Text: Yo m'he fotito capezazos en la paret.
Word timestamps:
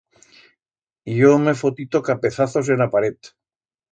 Yo 1.17 1.33
m'he 1.43 1.53
fotito 1.59 2.01
capezazos 2.09 2.71
en 2.77 2.83
la 2.85 2.91
paret. 2.97 3.33